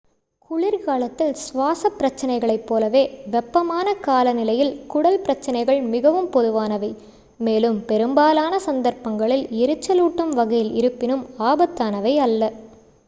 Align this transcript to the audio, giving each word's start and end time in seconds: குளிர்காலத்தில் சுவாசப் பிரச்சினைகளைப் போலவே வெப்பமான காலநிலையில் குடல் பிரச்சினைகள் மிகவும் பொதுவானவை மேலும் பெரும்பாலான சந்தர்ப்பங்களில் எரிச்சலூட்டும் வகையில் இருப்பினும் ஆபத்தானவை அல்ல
குளிர்காலத்தில் 0.41 1.35
சுவாசப் 1.41 1.97
பிரச்சினைகளைப் 1.97 2.63
போலவே 2.65 3.03
வெப்பமான 3.27 3.93
காலநிலையில் 3.99 4.73
குடல் 4.87 5.19
பிரச்சினைகள் 5.19 5.81
மிகவும் 5.89 6.29
பொதுவானவை 6.31 6.91
மேலும் 7.39 7.79
பெரும்பாலான 7.85 8.59
சந்தர்ப்பங்களில் 8.67 9.45
எரிச்சலூட்டும் 9.59 10.33
வகையில் 10.35 10.73
இருப்பினும் 10.73 11.23
ஆபத்தானவை 11.45 12.15
அல்ல 12.21 12.41